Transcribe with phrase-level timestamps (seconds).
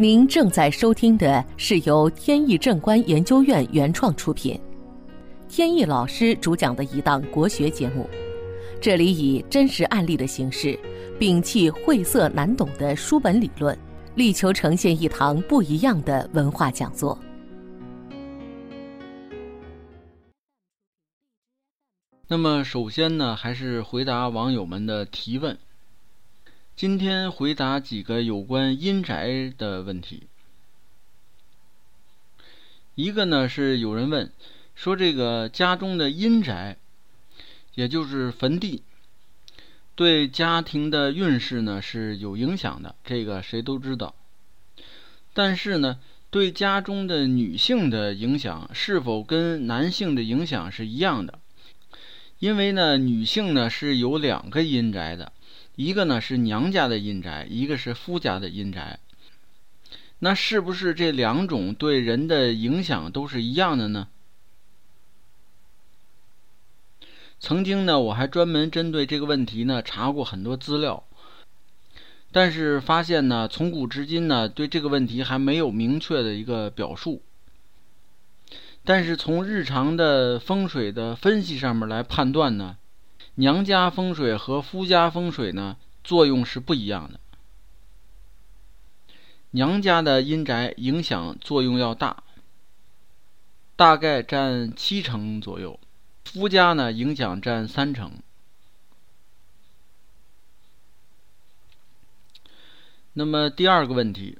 [0.00, 4.58] 您正在收听的是由天意正观研究院原创出品，
[5.46, 8.08] 天意老师主讲的一档国学节目。
[8.80, 10.74] 这里以真实案例的形式，
[11.18, 13.78] 摒弃晦涩难懂的书本理论，
[14.14, 17.18] 力求呈现一堂不一样的文化讲座。
[22.26, 25.54] 那么，首先呢，还是回答网友们的提问。
[26.80, 30.22] 今天回答几个有关阴宅的问题。
[32.94, 34.32] 一个呢是有人问，
[34.74, 36.78] 说这个家中的阴宅，
[37.74, 38.82] 也就是坟地，
[39.94, 44.14] 对家庭的运势呢是有影响的，这个谁都知道。
[45.34, 51.38] 但是呢，对家中的女性的影响，是否跟男性的影响是一样的？
[52.38, 55.30] 因为呢，女性呢是有两个阴宅的。
[55.82, 59.00] 一个呢是娘家的阴宅，一个是夫家的阴宅。
[60.18, 64.08] 那是不是这两种对人的影响都是一样的呢？
[67.38, 71.02] 曾经呢，我还专门针对这个问题呢查过很多资料，
[72.30, 77.22] 但是发现呢，从古至今呢，对这个问题还没有明确的一个表述。
[78.84, 82.76] 但是从日常的风水的分析上面来判断呢。
[83.36, 87.20] 娘家风水和夫家风水呢，作用是不一样的。
[89.52, 92.22] 娘家的阴宅影响作用要大，
[93.76, 95.78] 大概占七成左右；
[96.24, 98.12] 夫家呢，影响占三成。
[103.14, 104.38] 那么第二个问题，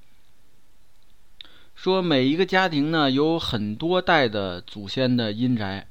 [1.75, 5.89] 说每一个家庭呢，有很多代的祖先的阴宅。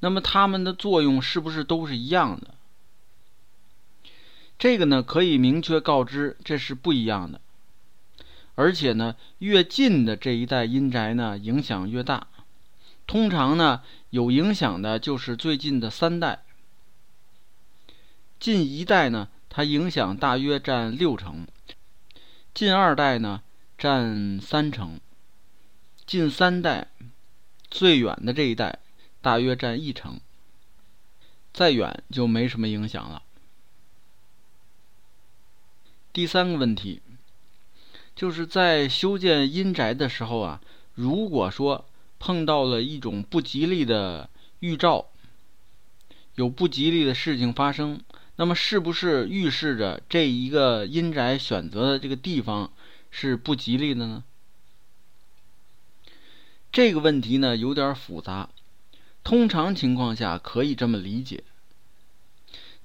[0.00, 2.54] 那么它们的作用是不是都是一样的？
[4.58, 7.40] 这个呢，可以明确告知，这是不一样的。
[8.56, 12.26] 而且呢，越近的这一代阴宅呢，影响越大。
[13.06, 16.42] 通常呢，有影响的就是最近的三代。
[18.40, 21.46] 近一代呢，它影响大约占六成；
[22.52, 23.42] 近二代呢，
[23.76, 24.98] 占三成；
[26.04, 26.88] 近三代，
[27.70, 28.80] 最远的这一代。
[29.20, 30.20] 大约占一成，
[31.52, 33.22] 再远就没什么影响了。
[36.12, 37.00] 第三个问题，
[38.16, 40.60] 就是在修建阴宅的时候啊，
[40.94, 41.84] 如果说
[42.18, 44.28] 碰到了一种不吉利的
[44.60, 45.06] 预兆，
[46.34, 48.00] 有不吉利的事情发生，
[48.36, 52.72] 那么是不是预示着这一个阴宅选择的这个地方
[53.10, 54.24] 是不吉利的呢？
[56.72, 58.48] 这个问题呢，有点复杂。
[59.24, 61.44] 通常情况下可以这么理解，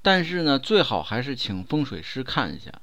[0.01, 2.81] 但是呢，最好还是请风水师看一下。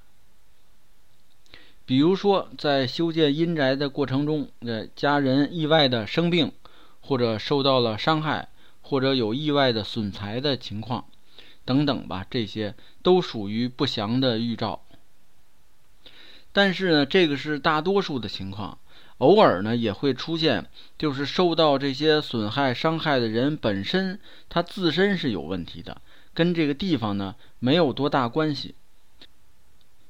[1.84, 6.52] 比如说，在修建阴宅的过程中，呃，家人意外的生病，
[7.00, 8.48] 或者受到了伤害，
[8.80, 11.06] 或者有意外的损财的情况，
[11.64, 14.82] 等等吧，这些都属于不祥的预兆。
[16.52, 18.78] 但是呢，这个是大多数的情况。
[19.20, 20.66] 偶尔呢也会出现，
[20.98, 26.00] 就是受到这些损害伤害的人本身他自身是有问题的，
[26.34, 28.74] 跟这个地方呢没有多大关系。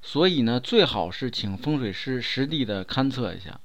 [0.01, 3.61] 所以呢，最好是请风水师实地的勘测一下。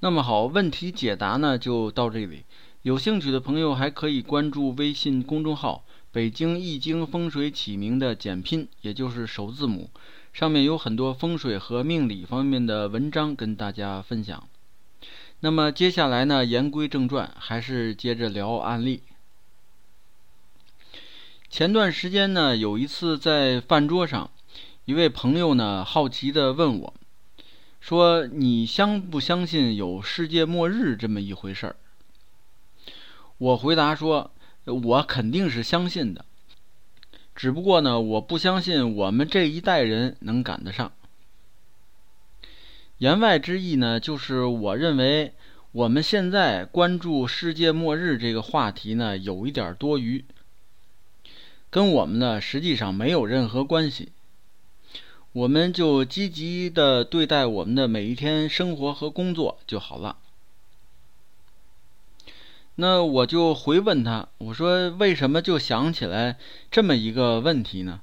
[0.00, 2.44] 那么好，问题解答呢就到这里。
[2.82, 9.88] 有兴趣的朋友还可以关注微信公众号“北京易经风水起名”的简拼，也就是首字母。
[10.32, 14.48] 上面有很多风水和命理方面的文章跟大家分享。
[15.40, 19.02] 那么接下来呢，言归正传，还是接着聊案例。
[21.50, 24.30] 前段时间呢，有一次在饭桌上，
[24.86, 26.94] 一位朋友呢好奇地问我，
[27.78, 31.76] 说：“你相不相信有世界末日这么一回事儿？”
[33.36, 34.30] 我回答说
[34.64, 36.24] ：“我肯定是相信的。”
[37.34, 40.92] 只不过呢，我不相信我们这一代人能赶得上。
[42.98, 45.32] 言外之意呢，就是我认为
[45.72, 50.24] 我们现在关注世界末日这个话题呢，有一点多余，
[51.70, 54.12] 跟我们呢实际上没有任何关系。
[55.32, 60.18] 我们就积极的对待我们的每一天生活和工作就好了。
[62.76, 66.38] 那我就回问他，我说为什么就想起来
[66.70, 68.00] 这么一个问题呢？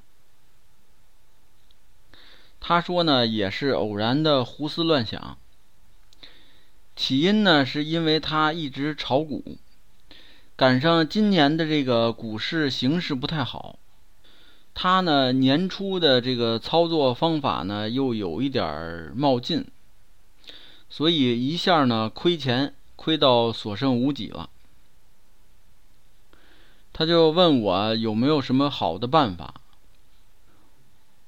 [2.60, 5.36] 他说呢，也是偶然的胡思乱想。
[6.94, 9.56] 起因呢，是因为他一直炒股，
[10.54, 13.78] 赶上今年的这个股市形势不太好，
[14.72, 19.66] 他呢年初的这个操作方法呢又有一点冒进，
[20.88, 24.48] 所以一下呢亏钱亏到所剩无几了。
[27.00, 29.54] 他就问我有没有什么好的办法。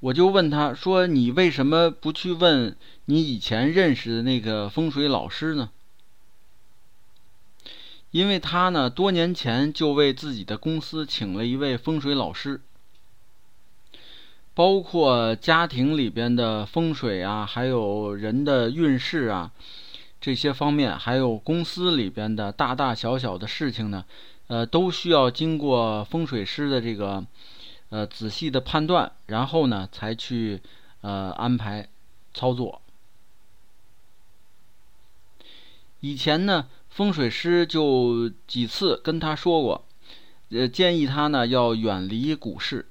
[0.00, 2.76] 我就问他说：“你为什么不去问
[3.06, 5.70] 你以前认识的那个风水老师呢？”
[8.12, 12.60] 因为他呢，多年前就为自己的公司请了一位风水老师，
[14.52, 19.50] 包括家庭里边的风水啊，还有人的运势啊，
[20.20, 24.04] 这些方面，还有公司里边的大大小小的事情呢，
[24.52, 27.24] 呃，都需要经过风水师的这个。
[27.92, 30.62] 呃，仔细的判断，然后呢，才去
[31.02, 31.86] 呃安排
[32.32, 32.80] 操作。
[36.00, 39.84] 以前呢，风水师就几次跟他说过，
[40.48, 42.86] 呃，建议他呢要远离股市。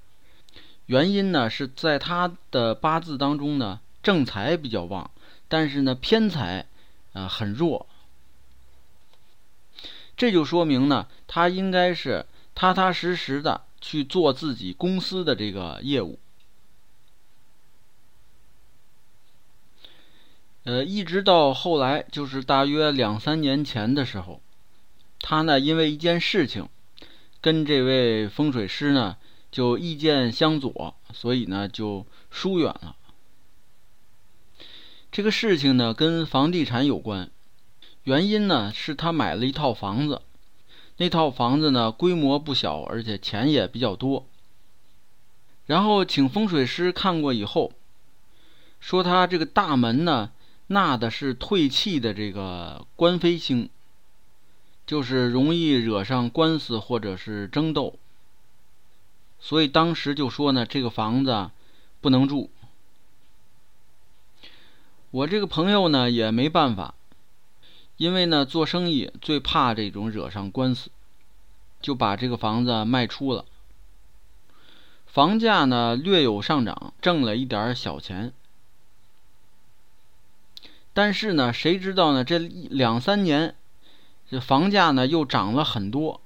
[0.86, 5.10] 原因呢是在他的八字当中呢，正财比较旺，
[5.48, 6.68] 但是呢偏财
[7.14, 7.88] 啊很弱。
[10.22, 13.64] 这就说明呢，他应该是踏踏实实的。
[13.84, 16.20] 去做自己公司的这个业务，
[20.66, 24.40] 呃，一直到后来，就是大约两三年前的时候，
[25.20, 26.70] 他呢因为一件事情，
[27.42, 29.18] 跟这位风水师呢
[29.50, 32.96] 就意见相左，所以呢就疏远了。
[35.12, 37.32] 这个事情呢跟房地产有关，
[38.04, 40.22] 原因呢是他买了一套房子。
[40.98, 44.26] 那套房子呢，规模不小，而且钱也比较多。
[45.66, 47.72] 然后请风水师看过以后，
[48.80, 50.32] 说他这个大门呢
[50.68, 53.70] 纳的是退气的这个官飞星，
[54.86, 57.98] 就是容易惹上官司或者是争斗。
[59.40, 61.50] 所以当时就说呢，这个房子
[62.00, 62.52] 不能住。
[65.10, 66.94] 我这个朋友呢也没办法。
[68.02, 70.90] 因为呢，做生意最怕这种惹上官司，
[71.80, 73.46] 就把这个房子卖出了。
[75.06, 78.34] 房价呢略有上涨，挣了一点小钱。
[80.94, 82.24] 但是呢，谁知道呢？
[82.24, 83.54] 这两三年，
[84.28, 86.22] 这房价呢又涨了很多。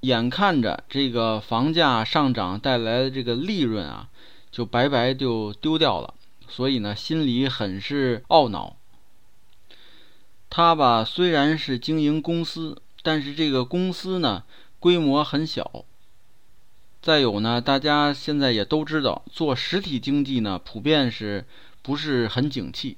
[0.00, 4.10] 眼看着这个房价上涨带来的这个利润啊，
[4.50, 6.12] 就白白就丢掉了，
[6.46, 8.75] 所以呢，心里很是懊恼。
[10.48, 14.44] 他吧，虽然是经营公司，但是这个公司呢
[14.80, 15.84] 规模很小。
[17.02, 21.44] 再有呢，大家现在也都知道，做实体经济呢普遍是
[21.82, 22.96] 不是很景气。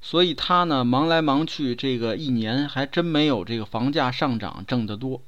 [0.00, 5.20] 所以他呢忙来忙去，这个一年还真没有这个房价上涨挣得多。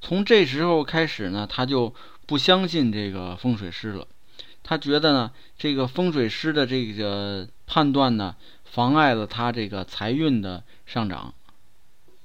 [0.00, 4.06] 从这时候开始呢，他就不相信这个风水师了。
[4.68, 8.34] 他觉得呢，这个风水师的这个判断呢，
[8.64, 11.32] 妨碍了他这个财运的上涨。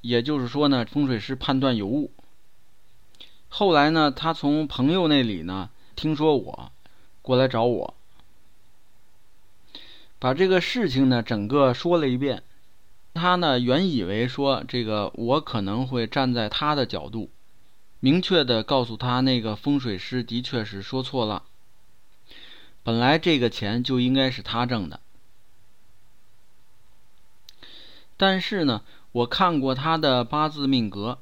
[0.01, 2.09] 也就是说呢，风水师判断有误。
[3.47, 6.71] 后来呢，他从朋友那里呢听说我
[7.21, 7.93] 过来找我，
[10.17, 12.41] 把这个事情呢整个说了一遍。
[13.13, 17.29] 他呢原以为说这个我可能会站在他的角度，
[17.99, 21.43] 明确的告诉他那个风水师的确是说错了。
[22.83, 24.99] 本来这个钱就应该是他挣的，
[28.17, 31.19] 但是呢，我看过他的八字命格，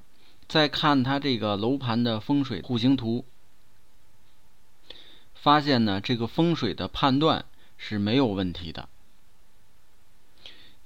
[0.47, 3.25] 再看他这个楼盘的风水户型图，
[5.33, 7.43] 发现呢，这个风水的判断
[7.77, 8.87] 是没有问题的，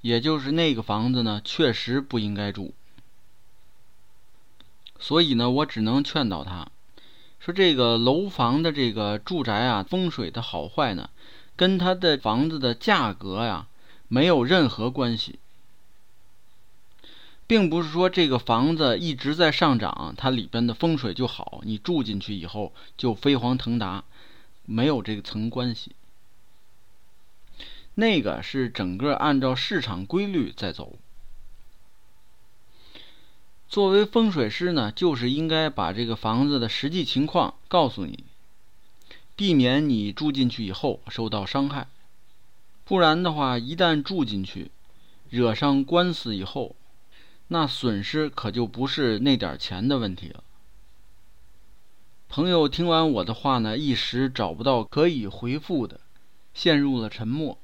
[0.00, 2.74] 也就是那个房子呢，确实不应该住，
[4.98, 6.68] 所以呢，我只能劝导他。
[7.44, 11.10] 说这个楼房的这个住宅啊，风水的好坏呢，
[11.56, 13.66] 跟它的房子的价格呀
[14.08, 15.38] 没有任何关系，
[17.46, 24.04] 并不是说这个房子一直在上涨，它里边的风水就好，你住进去以后就飞黄腾达，
[24.64, 25.94] 没有这个层关系。
[27.96, 30.96] 那个是整个按照市场规律在走。
[33.74, 38.22] 作为风水师呢，就是应该把这个房子的实际情况告诉你，
[39.34, 41.88] 避免你住进去以后受到伤害。
[42.84, 44.70] 不然的话，一旦住进去，
[45.28, 46.76] 惹上官司以后，
[47.48, 50.44] 那损失可就不是那点钱的问题了。
[52.28, 55.98] 朋友听完我的话呢，一时找不到可以回复的，
[56.54, 57.58] 陷入了沉默。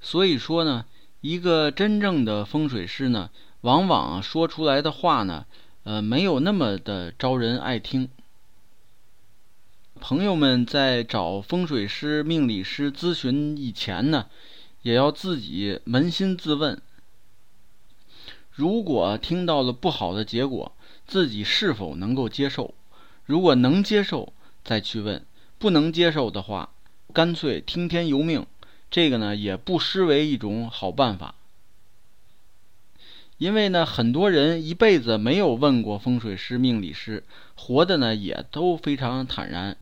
[0.00, 0.86] 所以说呢，
[1.20, 3.28] 一个真正的风水师呢。
[3.66, 5.44] 往往说出来的话呢，
[5.82, 8.08] 呃，没有那么的招人爱听。
[9.98, 14.26] 朋友们在找风水师、命理师咨询以前呢，
[14.82, 16.80] 也要自己扪心自问：
[18.52, 20.70] 如果听到了不好的结果，
[21.04, 22.72] 自己是否能够接受？
[23.24, 24.32] 如果能接受，
[24.62, 25.22] 再去问；
[25.58, 26.70] 不能接受的话，
[27.12, 28.46] 干脆听天由命。
[28.88, 31.34] 这个呢，也不失为一种好办法。
[33.38, 37.22] 因为呢，很多人一辈子没有问过风水师、命理师，
[37.54, 39.76] 活的呢也都非常坦然。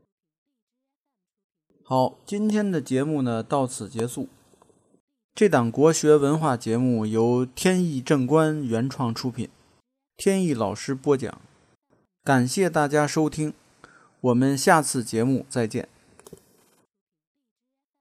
[1.85, 4.29] 好，今天的节目呢到此结束。
[5.35, 9.49] 这档国学文化节目由天意正观原创出品，
[10.17, 11.41] 天意老师播讲。
[12.23, 13.53] 感谢大家收听，
[14.21, 15.89] 我们下次节目再见。